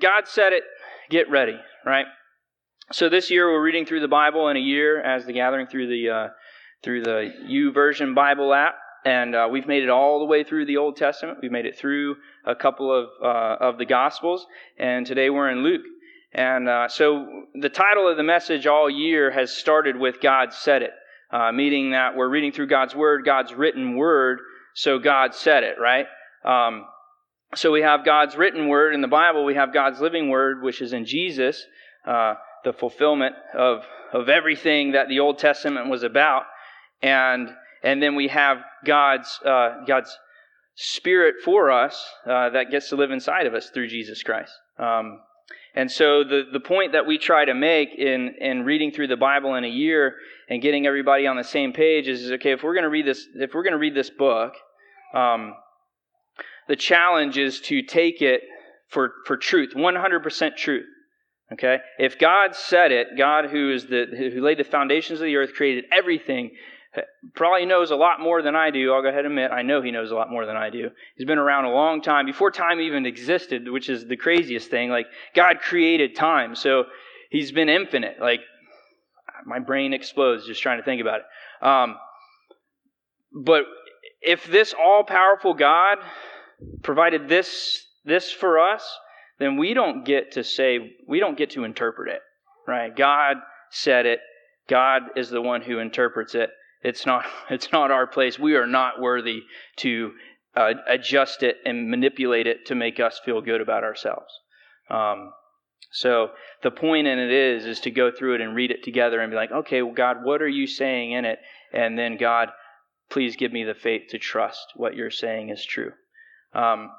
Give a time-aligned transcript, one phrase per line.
[0.00, 0.62] God said it,
[1.10, 2.06] get ready, right?
[2.92, 5.88] So this year we're reading through the Bible in a year as the gathering through
[5.88, 6.28] the uh,
[6.82, 8.74] through the U YouVersion Bible app,
[9.04, 11.38] and uh, we've made it all the way through the Old Testament.
[11.42, 14.46] We've made it through a couple of uh, of the Gospels,
[14.78, 15.82] and today we're in Luke.
[16.32, 20.82] And uh, so the title of the message all year has started with God said
[20.82, 20.92] it,
[21.30, 24.38] uh, meaning that we're reading through God's Word, God's written Word,
[24.74, 26.06] so God said it, right?
[26.44, 26.86] Um,
[27.54, 30.80] so we have God's written word in the Bible, we have God's living word, which
[30.80, 31.64] is in Jesus,
[32.06, 33.82] uh, the fulfillment of,
[34.12, 36.44] of everything that the Old Testament was about.
[37.02, 37.48] And,
[37.82, 40.16] and then we have God's, uh, God's
[40.76, 44.52] spirit for us uh, that gets to live inside of us through Jesus Christ.
[44.78, 45.20] Um,
[45.74, 49.16] and so the, the point that we try to make in, in reading through the
[49.16, 50.14] Bible in a year
[50.48, 53.26] and getting everybody on the same page is okay, if we're going to read this,
[53.34, 54.54] if we're going to read this book,
[55.14, 55.54] um,
[56.70, 58.42] the challenge is to take it
[58.90, 60.86] for, for truth, 100% truth.
[61.52, 61.78] Okay?
[61.98, 65.52] If God said it, God who is the who laid the foundations of the earth,
[65.54, 66.52] created everything,
[67.34, 68.92] probably knows a lot more than I do.
[68.92, 70.90] I'll go ahead and admit I know he knows a lot more than I do.
[71.16, 74.90] He's been around a long time before time even existed, which is the craziest thing.
[74.90, 76.84] Like God created time, so
[77.30, 78.20] he's been infinite.
[78.20, 78.42] Like
[79.44, 81.66] my brain explodes just trying to think about it.
[81.66, 81.96] Um,
[83.44, 83.64] but
[84.20, 85.98] if this all-powerful God
[86.82, 88.88] provided this this for us,
[89.38, 92.20] then we don't get to say we don't get to interpret it,
[92.66, 92.94] right?
[92.94, 93.36] God
[93.70, 94.20] said it.
[94.68, 96.50] God is the one who interprets it.
[96.82, 98.38] It's not it's not our place.
[98.38, 99.42] We are not worthy
[99.76, 100.12] to
[100.56, 104.32] uh, adjust it and manipulate it to make us feel good about ourselves.
[104.88, 105.32] Um,
[105.92, 106.30] so
[106.62, 109.30] the point in it is is to go through it and read it together and
[109.30, 111.38] be like, okay, well, God, what are you saying in it?
[111.72, 112.50] And then God,
[113.10, 115.92] please give me the faith to trust what you're saying is true.
[116.52, 116.90] Um,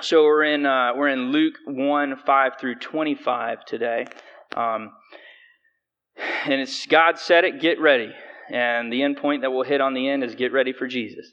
[0.00, 4.06] so we're in uh, we're in Luke one five through twenty five today,
[4.56, 4.92] um,
[6.44, 7.60] and it's God said it.
[7.60, 8.12] Get ready,
[8.50, 11.32] and the end point that we'll hit on the end is get ready for Jesus.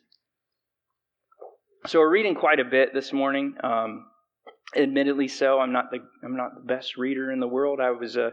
[1.87, 3.55] So we're reading quite a bit this morning.
[3.63, 4.05] Um,
[4.75, 7.79] admittedly, so I'm not the I'm not the best reader in the world.
[7.81, 8.31] I was a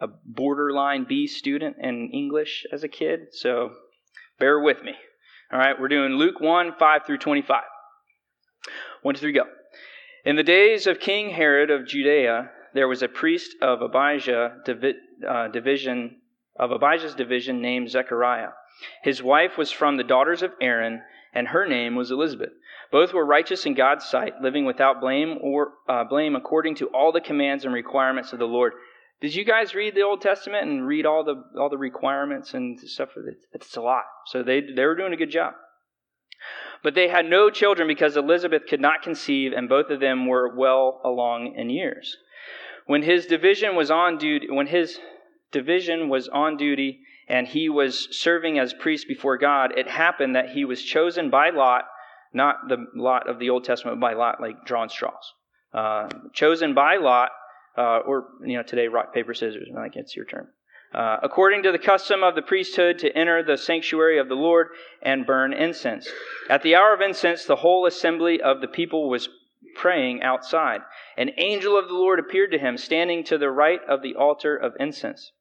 [0.00, 3.72] a borderline B student in English as a kid, so
[4.38, 4.92] bear with me.
[5.52, 7.62] All right, we're doing Luke 1 5 through 25.
[9.04, 9.44] One, two, three, go.
[10.24, 14.96] In the days of King Herod of Judea, there was a priest of Abijah divi-
[15.28, 16.22] uh, division
[16.58, 18.48] of Abijah's division named Zechariah.
[19.02, 21.02] His wife was from the daughters of Aaron,
[21.34, 22.52] and her name was Elizabeth.
[22.90, 27.12] Both were righteous in God's sight, living without blame or uh, blame according to all
[27.12, 28.72] the commands and requirements of the Lord.
[29.20, 32.80] Did you guys read the Old Testament and read all the all the requirements and
[32.80, 33.10] stuff?
[33.52, 34.04] It's a lot.
[34.28, 35.52] So they they were doing a good job.
[36.84, 40.54] But they had no children because Elizabeth could not conceive, and both of them were
[40.54, 42.18] well along in years.
[42.86, 45.00] When his division was on duty, when his
[45.50, 50.50] division was on duty, and he was serving as priest before God, it happened that
[50.50, 51.84] he was chosen by lot,
[52.34, 55.32] not the lot of the Old Testament, by lot like drawn straws,
[55.72, 57.30] uh, chosen by lot,
[57.78, 59.68] uh, or you know today rock paper scissors.
[59.74, 60.48] Think it's your turn.
[60.94, 64.68] Uh, according to the custom of the priesthood, to enter the sanctuary of the Lord
[65.02, 66.08] and burn incense.
[66.48, 69.28] At the hour of incense, the whole assembly of the people was
[69.74, 70.82] praying outside.
[71.16, 74.56] An angel of the Lord appeared to him, standing to the right of the altar
[74.56, 75.32] of incense.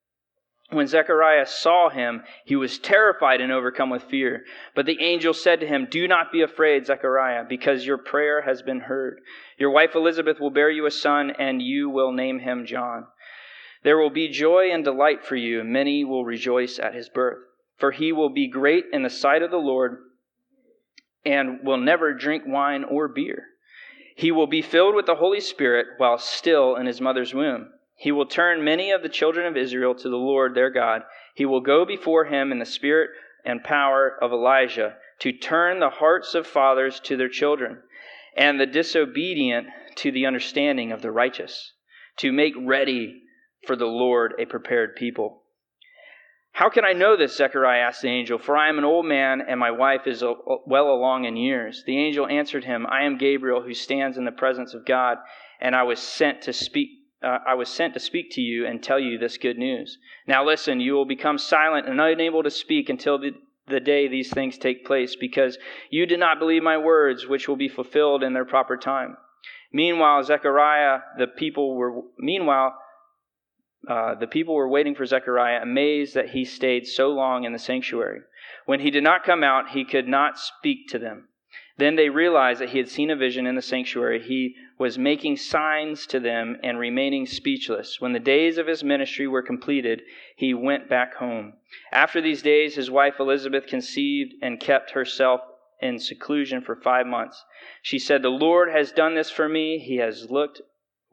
[0.69, 4.46] When Zechariah saw him, he was terrified and overcome with fear.
[4.74, 8.64] But the angel said to him, Do not be afraid, Zechariah, because your prayer has
[8.64, 9.20] been heard.
[9.59, 13.06] Your wife Elizabeth will bear you a son, and you will name him John.
[13.83, 17.39] There will be joy and delight for you, and many will rejoice at his birth.
[17.77, 19.97] For he will be great in the sight of the Lord,
[21.25, 23.47] and will never drink wine or beer.
[24.16, 27.72] He will be filled with the Holy Spirit while still in his mother's womb.
[27.95, 31.03] He will turn many of the children of Israel to the Lord their God.
[31.35, 33.11] He will go before him in the spirit
[33.43, 37.81] and power of Elijah to turn the hearts of fathers to their children,
[38.35, 41.73] and the disobedient to the understanding of the righteous,
[42.17, 43.22] to make ready
[43.65, 45.41] for the Lord a prepared people.
[46.51, 47.35] How can I know this?
[47.35, 50.23] Zechariah asked the angel, for I am an old man and my wife is
[50.67, 51.83] well along in years.
[51.87, 55.17] The angel answered him, I am Gabriel who stands in the presence of God,
[55.59, 56.89] and I was sent to speak.
[57.23, 59.97] Uh, I was sent to speak to you and tell you this good news.
[60.27, 63.31] Now listen, you will become silent and unable to speak until the,
[63.67, 65.57] the day these things take place, because
[65.89, 69.17] you did not believe my words, which will be fulfilled in their proper time.
[69.71, 72.75] Meanwhile, Zechariah, the people were, meanwhile,
[73.88, 77.59] uh, the people were waiting for Zechariah, amazed that he stayed so long in the
[77.59, 78.22] sanctuary.
[78.66, 81.28] When he did not come out, he could not speak to them.
[81.78, 84.22] Then they realized that he had seen a vision in the sanctuary.
[84.22, 88.00] He was making signs to them and remaining speechless.
[88.00, 90.03] When the days of his ministry were completed,
[90.35, 91.53] he went back home.
[91.91, 95.41] After these days, his wife Elizabeth conceived and kept herself
[95.82, 97.44] in seclusion for five months.
[97.82, 99.80] She said, The Lord has done this for me.
[99.80, 100.62] He has looked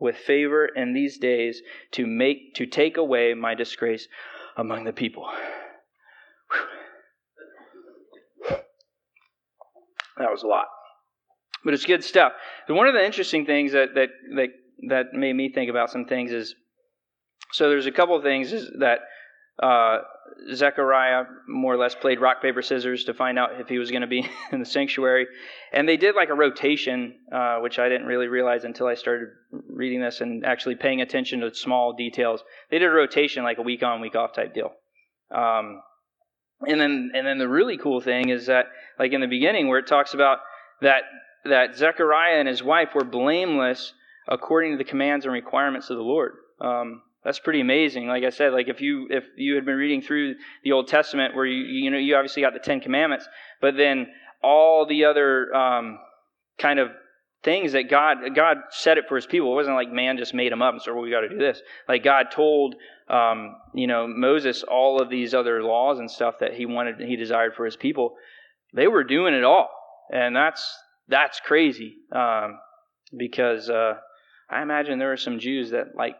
[0.01, 1.63] with favor in these days
[1.93, 4.09] to make to take away my disgrace
[4.57, 5.27] among the people.
[10.19, 10.67] That was a lot.
[11.65, 12.33] But it's good stuff.
[12.69, 14.49] And one of the interesting things that, that, that,
[14.89, 16.55] that made me think about some things is
[17.53, 19.01] so there's a couple of things is that
[19.63, 19.99] uh,
[20.55, 24.03] Zechariah more or less played rock, paper, scissors to find out if he was going
[24.03, 25.27] to be in the sanctuary.
[25.73, 29.29] And they did like a rotation, uh, which I didn't really realize until I started
[29.69, 32.43] reading this and actually paying attention to small details.
[32.71, 34.73] They did a rotation, like a week on, week off type deal.
[35.31, 35.83] Um,
[36.67, 38.67] and then, and then the really cool thing is that,
[38.99, 40.39] like in the beginning, where it talks about
[40.83, 41.03] that
[41.45, 43.95] that Zechariah and his wife were blameless
[44.29, 46.33] according to the commands and requirements of the Lord.
[46.61, 48.07] Um, that's pretty amazing.
[48.07, 51.35] Like I said, like if you if you had been reading through the Old Testament,
[51.35, 53.29] where you you know you obviously got the Ten Commandments,
[53.61, 54.07] but then
[54.43, 55.99] all the other um,
[56.59, 56.89] kind of
[57.43, 59.53] things that God God set it for His people.
[59.53, 61.39] It wasn't like man just made them up and said, "Well, we got to do
[61.39, 62.75] this." Like God told
[63.09, 67.17] um, you know Moses all of these other laws and stuff that He wanted, He
[67.17, 68.15] desired for His people.
[68.73, 69.69] They were doing it all,
[70.11, 70.75] and that's
[71.09, 72.59] that's crazy um,
[73.17, 73.95] because uh,
[74.49, 76.17] I imagine there are some Jews that like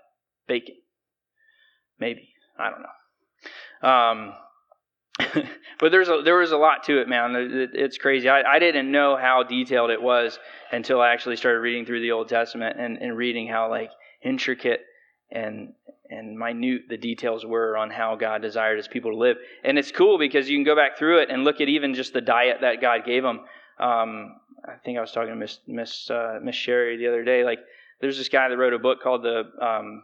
[0.47, 0.75] bacon.
[2.01, 3.89] Maybe I don't know.
[3.89, 4.33] Um,
[5.79, 7.35] but there's a, there was a lot to it, man.
[7.35, 8.29] It, it's crazy.
[8.29, 10.39] I, I didn't know how detailed it was
[10.73, 13.91] until I actually started reading through the Old Testament and, and reading how like
[14.23, 14.81] intricate
[15.31, 15.73] and
[16.11, 19.37] and minute the details were on how God desired His people to live.
[19.63, 22.13] And it's cool because you can go back through it and look at even just
[22.13, 23.41] the diet that God gave them.
[23.79, 24.37] Um,
[24.67, 27.45] I think I was talking to Miss Miss uh, Miss Sherry the other day.
[27.45, 27.61] Like,
[28.01, 30.03] there's this guy that wrote a book called the um,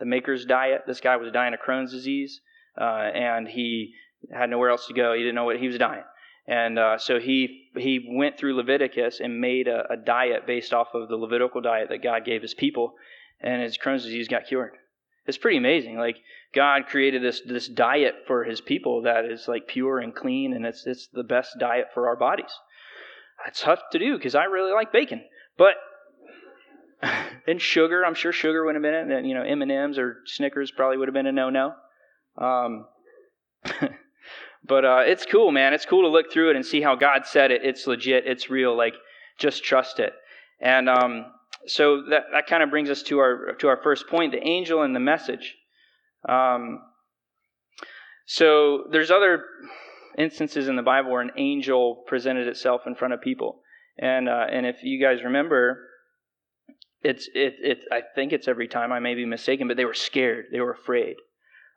[0.00, 0.82] the Maker's Diet.
[0.86, 2.40] This guy was dying of Crohn's disease,
[2.80, 3.94] uh, and he
[4.32, 5.12] had nowhere else to go.
[5.12, 6.02] He didn't know what he was dying,
[6.48, 10.88] and uh, so he he went through Leviticus and made a, a diet based off
[10.94, 12.94] of the Levitical diet that God gave His people,
[13.40, 14.72] and his Crohn's disease got cured.
[15.26, 15.96] It's pretty amazing.
[15.96, 16.16] Like
[16.54, 20.66] God created this this diet for His people that is like pure and clean, and
[20.66, 22.52] it's it's the best diet for our bodies.
[23.46, 25.22] It's tough to do because I really like bacon,
[25.56, 25.74] but
[27.46, 28.04] and sugar.
[28.04, 29.10] I'm sure sugar would have been it.
[29.10, 31.72] And, you know, M and M's or Snickers probably would have been a no-no.
[32.38, 32.86] Um,
[34.64, 35.74] but uh, it's cool, man.
[35.74, 37.62] It's cool to look through it and see how God said it.
[37.64, 38.24] It's legit.
[38.26, 38.76] It's real.
[38.76, 38.94] Like,
[39.38, 40.12] just trust it.
[40.60, 41.26] And um,
[41.66, 44.82] so that that kind of brings us to our to our first point: the angel
[44.82, 45.56] and the message.
[46.28, 46.80] Um,
[48.26, 49.44] so there's other
[50.18, 53.62] instances in the Bible where an angel presented itself in front of people.
[53.98, 55.86] And uh, and if you guys remember,
[57.02, 59.94] it's it it I think it's every time I may be mistaken, but they were
[59.94, 61.16] scared, they were afraid.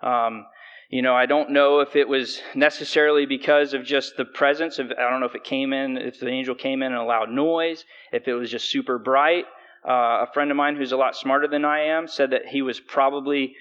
[0.01, 0.45] Um,
[0.89, 4.91] you know, I don't know if it was necessarily because of just the presence of
[4.91, 7.29] I don't know if it came in if the angel came in and a loud
[7.29, 9.45] noise, if it was just super bright.
[9.87, 12.61] Uh, a friend of mine who's a lot smarter than I am said that he
[12.61, 13.55] was probably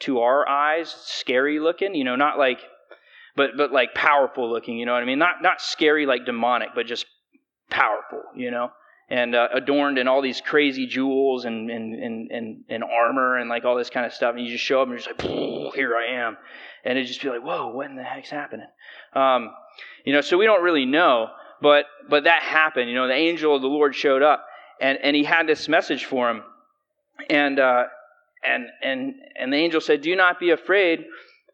[0.00, 1.94] to our eyes scary looking.
[1.94, 2.60] You know, not like
[3.36, 4.78] but but like powerful looking.
[4.78, 5.18] You know what I mean?
[5.18, 7.06] Not not scary like demonic, but just
[7.70, 8.22] powerful.
[8.34, 8.70] You know,
[9.08, 13.48] and uh, adorned in all these crazy jewels and and, and and and armor and
[13.48, 14.34] like all this kind of stuff.
[14.34, 16.36] And you just show up and you're just like, here I am,
[16.84, 18.66] and it just be like, whoa, what in the heck's happening?
[19.14, 19.50] Um,
[20.04, 21.28] you know, so we don't really know,
[21.60, 22.88] but but that happened.
[22.88, 24.44] You know, the angel of the Lord showed up,
[24.80, 26.42] and and he had this message for him,
[27.30, 27.58] and.
[27.58, 27.84] Uh,
[28.44, 31.04] and and and the angel said, "Do not be afraid,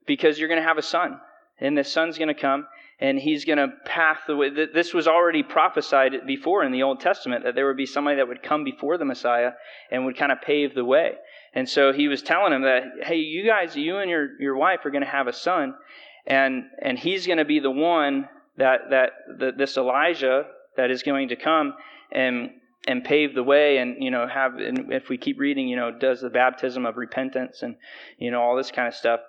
[0.04, 1.18] because you're going to have a son."
[1.62, 2.66] and this son's going to come
[3.02, 4.48] and he's going to path the way.
[4.72, 8.28] This was already prophesied before in the Old Testament that there would be somebody that
[8.28, 9.50] would come before the Messiah
[9.90, 11.14] and would kind of pave the way.
[11.52, 14.86] And so he was telling him that, hey, you guys, you and your, your wife
[14.86, 15.74] are going to have a son,
[16.28, 20.44] and and he's going to be the one that that the, this Elijah
[20.76, 21.74] that is going to come
[22.12, 22.50] and
[22.86, 25.90] and pave the way and you know have and if we keep reading you know
[25.90, 27.74] does the baptism of repentance and
[28.18, 29.20] you know all this kind of stuff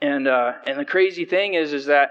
[0.00, 2.10] and uh, and the crazy thing is is that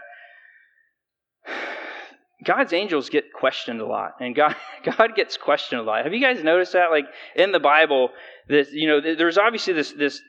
[2.43, 4.55] God's angels get questioned a lot, and God
[4.97, 6.03] God gets questioned a lot.
[6.03, 6.91] Have you guys noticed that?
[6.91, 7.05] Like
[7.35, 8.09] in the Bible,
[8.47, 10.21] this you know, there's obviously this this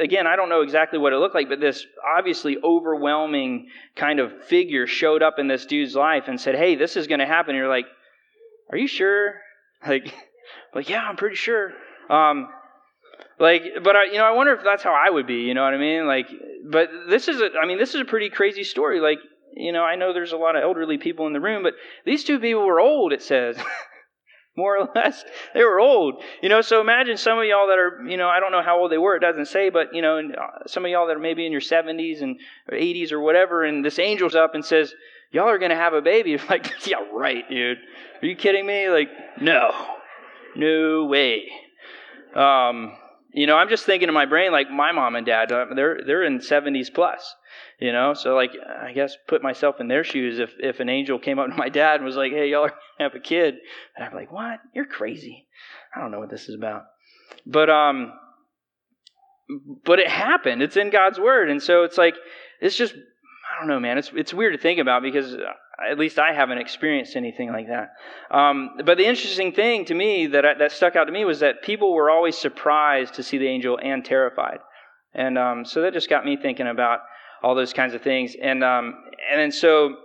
[0.00, 1.86] again, I don't know exactly what it looked like, but this
[2.16, 6.96] obviously overwhelming kind of figure showed up in this dude's life and said, "Hey, this
[6.96, 7.86] is going to happen." And you're like,
[8.70, 9.34] "Are you sure?"
[9.86, 10.12] Like,
[10.74, 11.70] like yeah, I'm pretty sure.
[12.08, 12.48] Um,
[13.38, 15.42] like, but I, you know, I wonder if that's how I would be.
[15.42, 16.06] You know what I mean?
[16.06, 16.28] Like,
[16.68, 18.98] but this is a, I mean, this is a pretty crazy story.
[18.98, 19.18] Like,
[19.56, 22.24] you know, I know there's a lot of elderly people in the room, but these
[22.24, 23.56] two people were old, it says.
[24.56, 25.22] More or less,
[25.52, 26.22] they were old.
[26.42, 28.78] You know, so imagine some of y'all that are, you know, I don't know how
[28.78, 31.20] old they were, it doesn't say, but, you know, uh, some of y'all that are
[31.20, 32.40] maybe in your 70s and
[32.72, 34.94] 80s or whatever, and this angel's up and says,
[35.32, 36.30] Y'all are going to have a baby.
[36.36, 37.78] You're like, yeah, right, dude.
[38.22, 38.88] Are you kidding me?
[38.88, 39.08] Like,
[39.40, 39.70] no.
[40.54, 41.50] No way.
[42.34, 42.96] Um,
[43.36, 46.00] you know, I'm just thinking in my brain, like my mom and dad, uh, they're
[46.06, 47.34] they're in 70s plus.
[47.78, 48.52] You know, so like
[48.82, 50.38] I guess put myself in their shoes.
[50.38, 52.74] If if an angel came up to my dad and was like, "Hey, y'all are
[52.98, 53.56] have a kid,"
[53.94, 54.60] and I'm like, "What?
[54.74, 55.46] You're crazy.
[55.94, 56.84] I don't know what this is about."
[57.44, 58.14] But um,
[59.84, 60.62] but it happened.
[60.62, 62.14] It's in God's word, and so it's like
[62.62, 63.98] it's just I don't know, man.
[63.98, 65.52] It's it's weird to think about because uh,
[65.90, 67.90] at least I haven't experienced anything like that.
[68.30, 71.62] Um, but the interesting thing to me that that stuck out to me was that
[71.62, 74.58] people were always surprised to see the angel and terrified,
[75.14, 77.00] and um, so that just got me thinking about
[77.42, 78.34] all those kinds of things.
[78.40, 78.94] And um,
[79.30, 79.96] and then so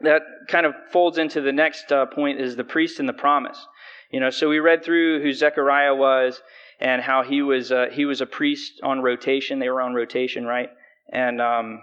[0.00, 3.66] that kind of folds into the next uh, point is the priest and the promise.
[4.10, 6.40] You know, so we read through who Zechariah was
[6.80, 9.58] and how he was uh, he was a priest on rotation.
[9.58, 10.68] They were on rotation, right?
[11.12, 11.80] And um,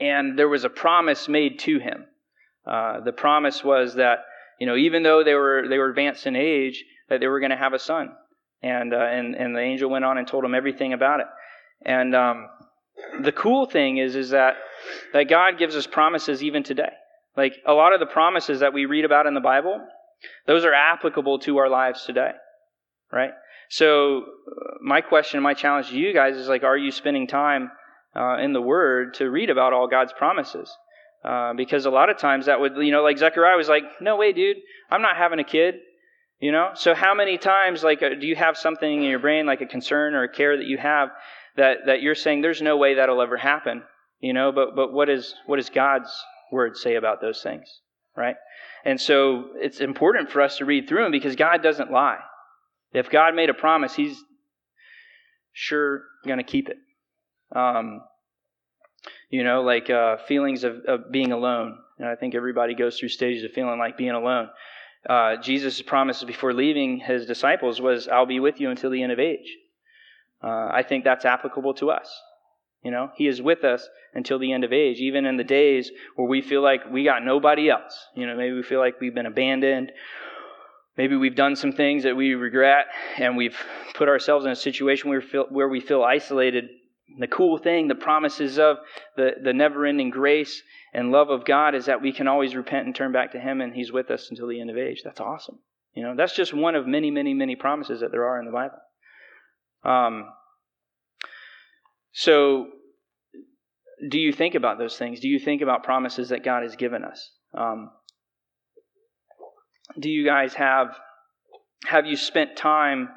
[0.00, 2.06] and there was a promise made to him.
[2.66, 4.18] Uh, the promise was that
[4.58, 7.50] you know even though they were they were advanced in age, that they were going
[7.50, 8.10] to have a son.
[8.62, 11.26] And uh, and and the angel went on and told him everything about it.
[11.84, 12.48] And um,
[13.20, 14.54] the cool thing is is that
[15.12, 16.92] that God gives us promises even today.
[17.36, 19.80] Like a lot of the promises that we read about in the Bible,
[20.46, 22.30] those are applicable to our lives today.
[23.12, 23.32] Right?
[23.68, 24.22] So uh,
[24.82, 27.70] my question, my challenge to you guys is like are you spending time
[28.14, 30.70] uh, in the Word to read about all God's promises?
[31.24, 34.16] Uh, because a lot of times that would, you know, like Zechariah was like, no
[34.16, 34.58] way, dude,
[34.90, 35.76] I'm not having a kid.
[36.40, 39.46] You know, so how many times, like, uh, do you have something in your brain,
[39.46, 41.08] like a concern or a care that you have,
[41.56, 43.82] that, that you're saying there's no way that'll ever happen,
[44.20, 46.10] you know, but, but what, is, what does God's
[46.52, 47.66] word say about those things,
[48.16, 48.36] right?
[48.84, 52.18] And so it's important for us to read through them because God doesn't lie.
[52.92, 54.22] If God made a promise, He's
[55.52, 56.76] sure going to keep it.
[57.54, 58.02] Um,
[59.30, 61.78] you know, like uh, feelings of, of being alone.
[61.98, 64.48] And I think everybody goes through stages of feeling like being alone.
[65.08, 69.12] Uh, Jesus' promise before leaving his disciples was, I'll be with you until the end
[69.12, 69.56] of age.
[70.42, 72.10] Uh, I think that's applicable to us.
[72.84, 75.90] You know, He is with us until the end of age, even in the days
[76.16, 78.08] where we feel like we got nobody else.
[78.14, 79.90] You know, maybe we feel like we've been abandoned.
[80.96, 83.56] Maybe we've done some things that we regret, and we've
[83.94, 86.68] put ourselves in a situation where we feel, where we feel isolated.
[87.18, 88.78] The cool thing, the promises of
[89.16, 92.86] the, the never ending grace and love of God is that we can always repent
[92.86, 95.02] and turn back to Him, and He's with us until the end of age.
[95.04, 95.58] That's awesome.
[95.94, 98.52] You know, that's just one of many, many, many promises that there are in the
[98.52, 98.78] Bible.
[99.84, 100.30] Um,
[102.12, 102.68] so,
[104.08, 105.20] do you think about those things?
[105.20, 107.30] Do you think about promises that God has given us?
[107.56, 107.90] Um,
[109.98, 110.96] do you guys have
[111.86, 113.10] have you spent time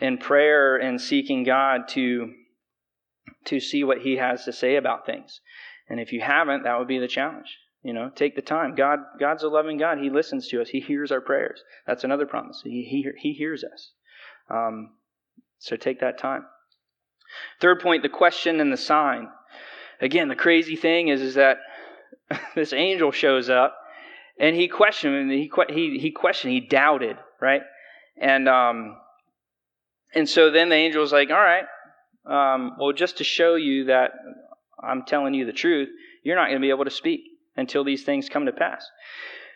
[0.00, 2.32] in prayer and seeking God to
[3.46, 5.40] to see what He has to say about things?
[5.88, 7.58] And if you haven't, that would be the challenge.
[7.82, 8.74] You know, take the time.
[8.74, 9.98] God, God's a loving God.
[9.98, 10.68] He listens to us.
[10.68, 11.62] He hears our prayers.
[11.86, 12.60] That's another promise.
[12.64, 13.92] He, he, he hears us.
[14.50, 14.90] Um,
[15.58, 16.46] so take that time.
[17.60, 19.28] Third point, the question and the sign.
[20.00, 21.58] Again, the crazy thing is, is that
[22.54, 23.76] this angel shows up
[24.38, 27.62] and he questioned, he, he, he questioned, he doubted, right?
[28.20, 28.96] And, um,
[30.14, 31.64] and so then the angel's like, all right,
[32.28, 34.12] um, well, just to show you that
[34.82, 35.88] I'm telling you the truth,
[36.22, 37.20] you're not going to be able to speak
[37.56, 38.86] until these things come to pass.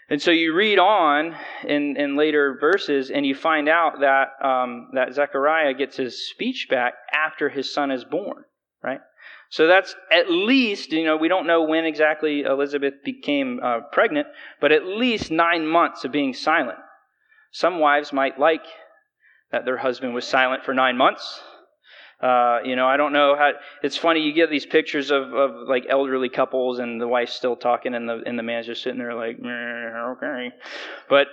[0.08, 4.88] And so you read on in, in later verses, and you find out that um,
[4.94, 8.44] that Zechariah gets his speech back after his son is born,
[8.82, 9.00] right?
[9.50, 14.26] So that's at least, you know, we don't know when exactly Elizabeth became uh, pregnant,
[14.60, 16.78] but at least nine months of being silent.
[17.52, 18.64] Some wives might like
[19.50, 21.40] that their husband was silent for nine months.
[22.22, 23.52] Uh, you know, I don't know how.
[23.82, 27.56] It's funny you get these pictures of, of like elderly couples and the wife's still
[27.56, 30.50] talking and the and the man's just sitting there like, okay,
[31.08, 31.28] but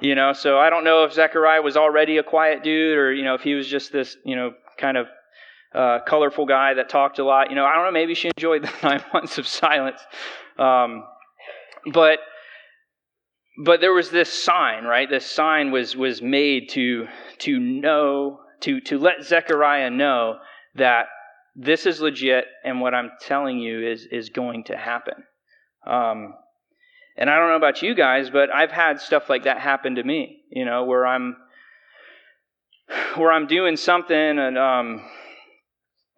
[0.00, 3.24] you know, so I don't know if Zechariah was already a quiet dude or you
[3.24, 5.08] know if he was just this you know kind of
[5.74, 7.50] uh, colorful guy that talked a lot.
[7.50, 7.92] You know, I don't know.
[7.92, 10.00] Maybe she enjoyed the nine months of silence,
[10.58, 11.04] um,
[11.92, 12.20] but
[13.64, 15.08] but there was this sign, right?
[15.08, 17.08] This sign was was made to
[17.38, 20.38] to know to, to let Zechariah know
[20.74, 21.06] that
[21.54, 25.14] this is legit and what I'm telling you is, is going to happen.
[25.86, 26.34] Um,
[27.16, 30.02] and I don't know about you guys, but I've had stuff like that happen to
[30.02, 31.36] me, you know, where I'm
[33.16, 35.02] where I'm doing something and um,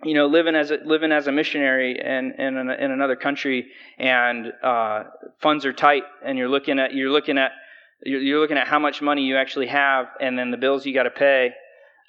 [0.04, 3.68] you know, living as a, living as a missionary in in, in another country,
[3.98, 5.04] and uh,
[5.40, 7.52] funds are tight, and you're looking at you're looking at
[8.04, 11.04] you're looking at how much money you actually have, and then the bills you got
[11.04, 11.50] to pay,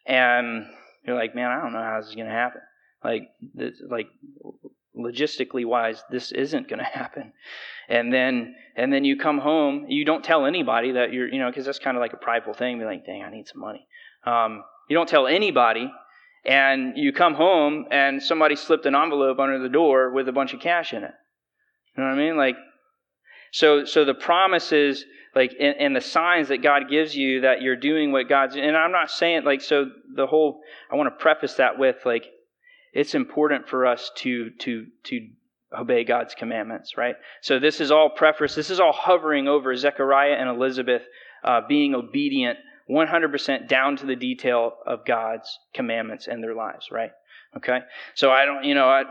[0.10, 0.66] and
[1.06, 2.62] you're like, man, I don't know how this is going to happen.
[3.04, 4.08] Like, this, like
[4.98, 7.32] logistically wise, this isn't going to happen.
[7.88, 11.50] And then and then you come home, you don't tell anybody that you're, you know,
[11.50, 12.80] because that's kind of like a prideful thing.
[12.80, 13.88] Be like, dang, I need some money.
[14.26, 15.92] Um, you don't tell anybody
[16.46, 20.54] and you come home and somebody slipped an envelope under the door with a bunch
[20.54, 21.14] of cash in it.
[21.96, 22.38] You know what I mean?
[22.38, 22.56] Like,
[23.52, 27.76] so so the promises, like, and, and the signs that God gives you that you're
[27.76, 29.86] doing what God's, and I'm not saying like so.
[30.16, 32.26] The whole I want to preface that with like,
[32.94, 35.28] it's important for us to to to
[35.78, 37.16] obey God's commandments, right?
[37.42, 38.56] So this is all preface.
[38.56, 41.04] This is all hovering over Zechariah and Elizabeth
[41.44, 42.58] uh, being obedient
[42.90, 47.12] 100% down to the detail of God's commandments and their lives, right?
[47.56, 47.80] Okay?
[48.16, 49.04] So I don't, you know, I,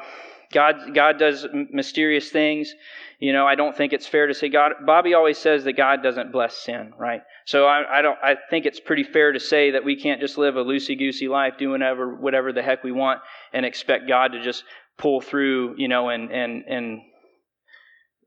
[0.52, 2.74] God, God does mysterious things.
[3.20, 4.72] You know, I don't think it's fair to say God.
[4.86, 7.20] Bobby always says that God doesn't bless sin, right?
[7.46, 8.18] So I, I don't.
[8.22, 11.28] I think it's pretty fair to say that we can't just live a loosey goosey
[11.28, 13.20] life, do whatever, whatever the heck we want,
[13.52, 14.64] and expect God to just
[14.98, 17.00] pull through, you know, and and and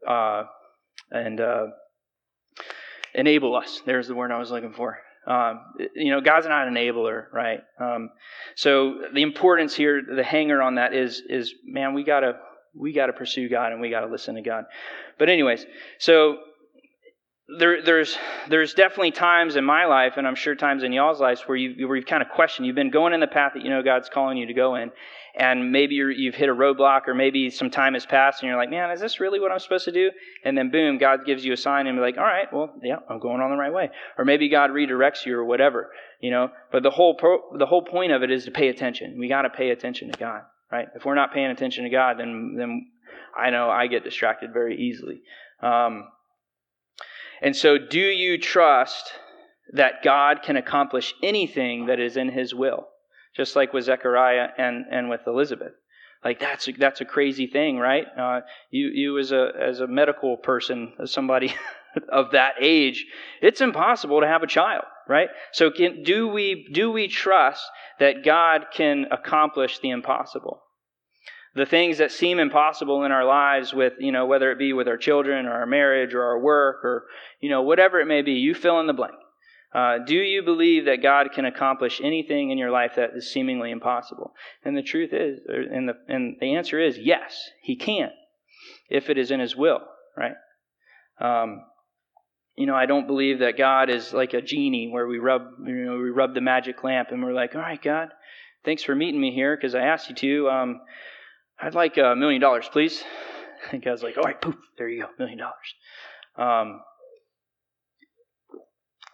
[0.08, 0.44] uh,
[1.10, 1.68] and uh,
[3.16, 3.82] enable us.
[3.86, 5.00] There's the word I was looking for.
[5.28, 5.62] Um,
[5.96, 7.63] you know, God's not an enabler, right?
[7.80, 8.10] Um,
[8.56, 12.40] so the importance here, the hanger on that is, is man, we gotta,
[12.74, 14.66] we gotta pursue God and we gotta listen to God.
[15.20, 15.66] But anyways,
[16.00, 16.40] so
[17.58, 18.17] there, there's,
[18.50, 21.88] there's definitely times in my life, and I'm sure times in y'all's lives, where you,
[21.88, 22.65] where you've kind of questioned.
[22.65, 24.91] You've been going in the path that you know God's calling you to go in,
[25.36, 28.58] and maybe you have hit a roadblock, or maybe some time has passed, and you're
[28.58, 30.12] like, man, is this really what I'm supposed to do?
[30.46, 32.98] And then boom, God gives you a sign, and you're like, all right, well, yeah,
[33.10, 33.89] I'm going on the right way.
[34.17, 36.50] Or maybe God redirects you, or whatever, you know.
[36.72, 39.17] But the whole pro- the whole point of it is to pay attention.
[39.20, 40.88] We got to pay attention to God, right?
[40.96, 42.88] If we're not paying attention to God, then then
[43.38, 45.22] I know I get distracted very easily.
[45.62, 46.05] Um,
[47.41, 49.12] and so, do you trust
[49.74, 52.88] that God can accomplish anything that is in His will?
[53.36, 55.73] just like with Zechariah and, and with Elizabeth.
[56.23, 58.06] Like that's a, that's a crazy thing, right?
[58.17, 61.56] Uh, you you as a as a medical person, as somebody
[62.12, 63.08] of that age,
[63.41, 65.30] it's impossible to have a child, right?
[65.51, 67.63] So can, do we do we trust
[67.99, 70.62] that God can accomplish the impossible?
[71.54, 74.88] The things that seem impossible in our lives, with you know whether it be with
[74.88, 77.08] our children or our marriage or our work or
[77.42, 79.16] you know whatever it may be, you fill in the blank.
[79.74, 83.72] Uh, do you believe that God can accomplish anything in your life that is seemingly
[83.72, 84.34] impossible?
[84.66, 88.10] And the truth is, and the, and the answer is yes, He can,
[88.90, 89.80] if it is in His will,
[90.18, 90.36] right?
[91.22, 91.62] Um,
[92.58, 95.74] you know, I don't believe that God is like a genie where we rub, you
[95.74, 98.10] know, we rub the magic lamp and we're like, all right, God,
[98.66, 100.50] thanks for meeting me here because I asked you to.
[100.50, 100.82] Um,
[101.62, 103.04] I'd like a million dollars, please.
[103.71, 105.76] And God's like, all right, poof, there you go, million dollars.
[106.36, 106.82] Um,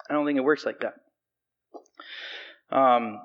[0.09, 0.93] I don't think it works like that.
[2.73, 3.19] Um,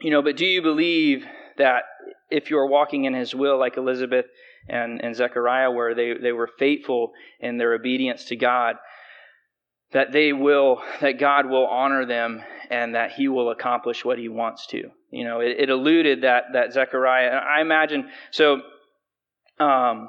[0.00, 1.26] you know, but do you believe
[1.58, 1.82] that
[2.30, 4.24] if you're walking in His will, like Elizabeth
[4.66, 8.76] and, and Zechariah, where they, they were faithful in their obedience to God,
[9.92, 14.30] that they will, that God will honor them and that He will accomplish what He
[14.30, 14.90] wants to?
[15.14, 17.30] You know, it, it alluded that that Zechariah.
[17.30, 18.60] I imagine so.
[19.58, 20.08] Um,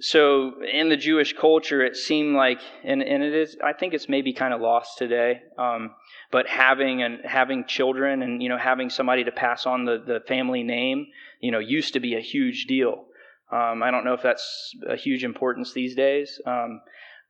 [0.00, 4.08] so in the Jewish culture, it seemed like, and, and it is, I think it's
[4.08, 5.42] maybe kind of lost today.
[5.56, 5.94] Um,
[6.32, 10.18] but having and having children and you know having somebody to pass on the, the
[10.26, 11.06] family name,
[11.40, 13.04] you know, used to be a huge deal.
[13.52, 16.80] Um, I don't know if that's a huge importance these days, um,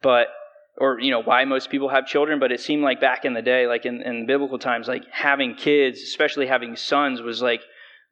[0.02, 0.28] but
[0.78, 2.38] or you know why most people have children.
[2.38, 5.54] But it seemed like back in the day, like in, in biblical times, like having
[5.54, 7.62] kids, especially having sons, was like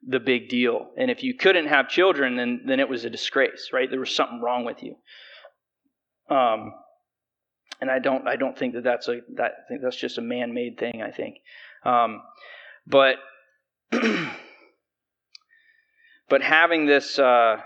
[0.05, 0.89] the big deal.
[0.97, 3.89] And if you couldn't have children, then, then it was a disgrace, right?
[3.89, 4.95] There was something wrong with you.
[6.29, 6.73] Um,
[7.79, 10.21] and I don't, I don't think that that's a, that, I think that's just a
[10.21, 11.37] man-made thing, I think.
[11.85, 12.21] Um,
[12.87, 13.17] but,
[16.29, 17.57] but having this, uh,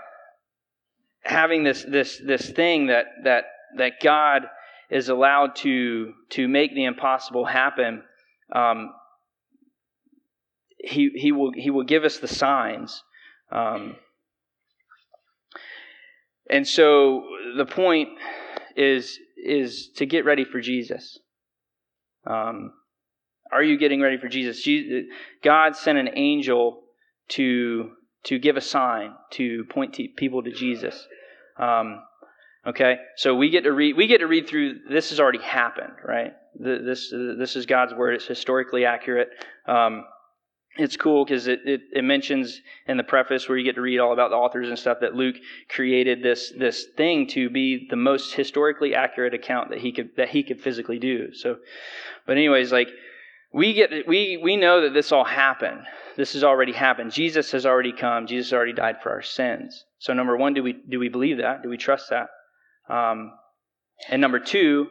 [1.22, 3.44] having this, this, this thing that, that,
[3.76, 4.42] that God
[4.90, 8.02] is allowed to, to make the impossible happen,
[8.54, 8.92] um,
[10.78, 13.02] he, he, will, he will give us the signs.
[13.50, 13.96] Um,
[16.48, 17.24] and so
[17.56, 18.10] the point
[18.76, 21.18] is, is to get ready for Jesus.
[22.26, 22.72] Um,
[23.52, 24.66] are you getting ready for Jesus?
[25.42, 26.82] God sent an angel
[27.28, 27.90] to,
[28.24, 31.06] to give a sign, to point to people to Jesus.
[31.58, 32.02] Um,
[32.66, 33.96] okay, so we get to read.
[33.96, 34.80] We get to read through.
[34.88, 36.32] This has already happened, right?
[36.58, 38.14] This this is God's word.
[38.14, 39.28] It's historically accurate.
[39.66, 40.04] Um,
[40.78, 43.98] it's cool because it, it, it, mentions in the preface where you get to read
[43.98, 45.36] all about the authors and stuff that Luke
[45.68, 50.28] created this this thing to be the most historically accurate account that he could that
[50.28, 51.32] he could physically do.
[51.32, 51.56] So,
[52.26, 52.88] but anyways, like
[53.52, 55.82] we get we we know that this all happened.
[56.16, 57.12] This has already happened.
[57.12, 58.26] Jesus has already come.
[58.26, 59.84] Jesus already died for our sins.
[59.98, 61.62] So number one, do we do we believe that?
[61.62, 62.28] Do we trust that?
[62.88, 63.32] Um,
[64.08, 64.86] and number two,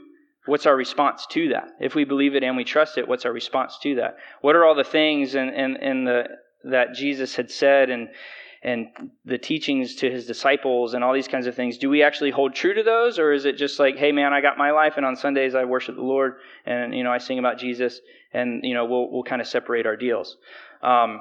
[0.46, 1.70] what's our response to that?
[1.80, 4.18] If we believe it and we trust it, what's our response to that?
[4.42, 6.24] What are all the things in, in, in the
[6.66, 8.10] that Jesus had said and
[8.64, 8.88] and
[9.26, 12.56] the teachings to his disciples and all these kinds of things, do we actually hold
[12.56, 15.06] true to those, or is it just like, hey man, I got my life, and
[15.06, 18.02] on Sundays I worship the Lord, and you know I sing about Jesus,
[18.34, 20.36] and you know we'll we'll kind of separate our deals.
[20.82, 21.20] Um,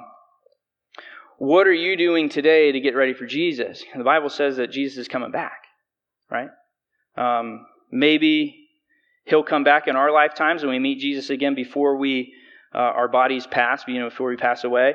[1.36, 3.84] what are you doing today to get ready for Jesus?
[3.94, 5.64] The Bible says that Jesus is coming back,
[6.30, 6.48] right?
[7.16, 8.68] Um, maybe
[9.24, 12.32] he'll come back in our lifetimes and we meet Jesus again before we
[12.74, 14.94] uh, our bodies pass, you know, before we pass away.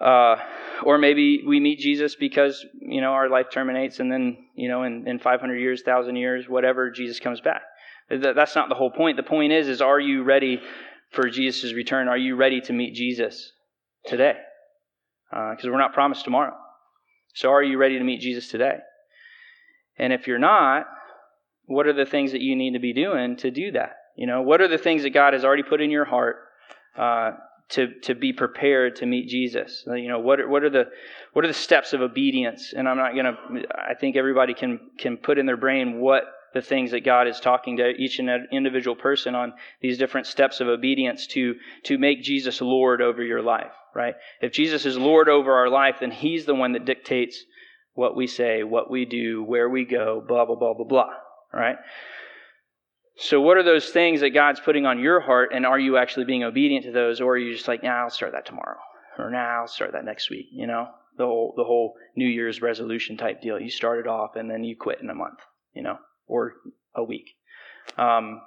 [0.00, 0.36] Uh,
[0.84, 4.84] or maybe we meet Jesus because, you know, our life terminates and then, you know,
[4.84, 7.62] in, in 500 years, 1,000 years, whatever, Jesus comes back.
[8.08, 9.16] That, that's not the whole point.
[9.16, 10.60] The point is, is are you ready
[11.10, 12.08] for Jesus' return?
[12.08, 13.52] Are you ready to meet Jesus
[14.06, 14.34] today?
[15.30, 16.54] Because uh, we're not promised tomorrow.
[17.34, 18.78] So are you ready to meet Jesus today?
[19.98, 20.86] And if you're not,
[21.72, 23.96] what are the things that you need to be doing to do that?
[24.16, 26.36] You know, what are the things that God has already put in your heart
[26.96, 27.32] uh,
[27.70, 29.84] to to be prepared to meet Jesus?
[29.88, 30.84] Uh, you know, what are, what are the
[31.32, 32.74] what are the steps of obedience?
[32.76, 33.36] And I'm not gonna.
[33.74, 37.40] I think everybody can can put in their brain what the things that God is
[37.40, 41.54] talking to each and individual person on these different steps of obedience to
[41.84, 43.72] to make Jesus Lord over your life.
[43.94, 44.14] Right?
[44.40, 47.42] If Jesus is Lord over our life, then He's the one that dictates
[47.94, 51.10] what we say, what we do, where we go, blah blah blah blah blah
[51.52, 51.76] right?
[53.16, 56.24] So, what are those things that God's putting on your heart, and are you actually
[56.24, 58.78] being obedient to those, or are you just like, "Nah, I'll start that tomorrow,"
[59.18, 60.46] or "Nah, I'll start that next week"?
[60.50, 60.88] You know,
[61.18, 63.60] the whole the whole New Year's resolution type deal.
[63.60, 65.40] You start it off, and then you quit in a month,
[65.74, 66.54] you know, or
[66.94, 67.36] a week.
[67.98, 68.40] Um,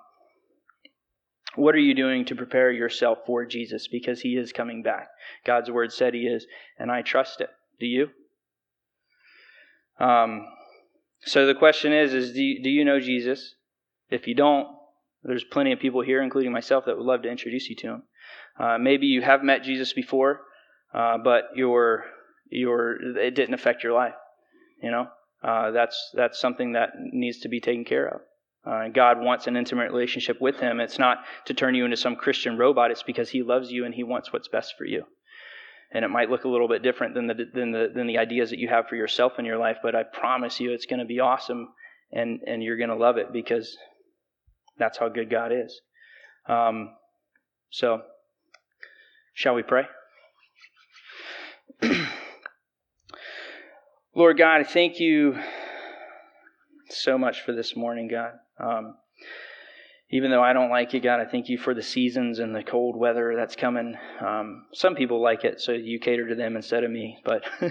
[1.55, 3.87] what are you doing to prepare yourself for Jesus?
[3.87, 5.09] Because He is coming back.
[5.45, 6.45] God's Word said He is,
[6.79, 7.49] and I trust it.
[7.79, 8.09] Do you?
[9.99, 10.47] Um,
[11.25, 13.55] so the question is, is do you, do you know Jesus?
[14.09, 14.67] If you don't,
[15.23, 18.03] there's plenty of people here, including myself, that would love to introduce you to him.
[18.59, 20.41] Uh, maybe you have met Jesus before,
[20.93, 22.05] uh, but your
[22.49, 24.13] your it didn't affect your life.
[24.81, 25.07] You know,
[25.43, 28.21] uh, that's that's something that needs to be taken care of.
[28.65, 30.79] Uh, God wants an intimate relationship with Him.
[30.79, 32.91] It's not to turn you into some Christian robot.
[32.91, 35.05] It's because He loves you and He wants what's best for you
[35.91, 38.49] and it might look a little bit different than the than the than the ideas
[38.49, 41.05] that you have for yourself in your life but i promise you it's going to
[41.05, 41.69] be awesome
[42.11, 43.77] and and you're going to love it because
[44.77, 45.81] that's how good god is.
[46.47, 46.95] Um,
[47.69, 48.01] so
[49.33, 49.83] shall we pray?
[54.15, 55.37] Lord god i thank you
[56.89, 58.33] so much for this morning god.
[58.59, 58.95] Um,
[60.09, 62.63] even though I don't like it, God, I thank you for the seasons and the
[62.63, 63.95] cold weather that's coming.
[64.19, 67.17] Um, some people like it, so you cater to them instead of me.
[67.25, 67.43] But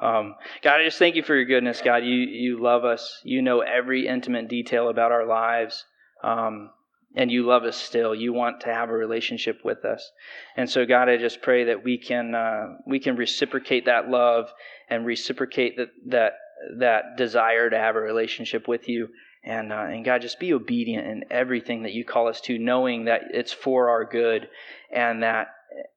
[0.00, 2.04] um, God, I just thank you for your goodness, God.
[2.04, 3.20] You you love us.
[3.24, 5.84] You know every intimate detail about our lives.
[6.22, 6.70] Um,
[7.14, 8.14] and you love us still.
[8.14, 10.10] You want to have a relationship with us,
[10.56, 14.52] and so God, I just pray that we can uh, we can reciprocate that love
[14.88, 16.32] and reciprocate that that
[16.78, 19.08] that desire to have a relationship with you,
[19.44, 23.06] and, uh, and God, just be obedient in everything that you call us to, knowing
[23.06, 24.48] that it's for our good
[24.92, 25.48] and that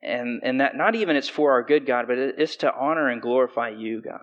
[0.02, 3.22] and and that not even it's for our good, God, but it's to honor and
[3.22, 4.22] glorify you, God.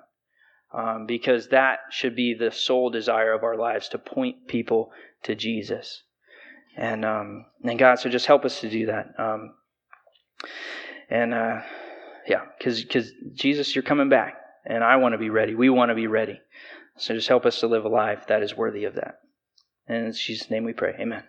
[0.75, 4.91] Um, because that should be the sole desire of our lives to point people
[5.25, 6.03] to Jesus.
[6.77, 9.13] And um, and God, so just help us to do that.
[9.19, 9.55] Um,
[11.11, 11.61] and uh,
[12.27, 15.55] yeah, because because Jesus, you're coming back, and I want to be ready.
[15.55, 16.41] We want to be ready.
[16.97, 19.21] So just help us to live a life that is worthy of that.
[19.87, 20.95] And in Jesus' name we pray.
[20.99, 21.25] Amen.